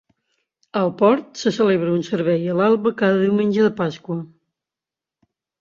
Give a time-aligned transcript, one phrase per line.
[0.79, 4.21] Al port se celebra un servei a l'alba cada Diumenge de Pasqua.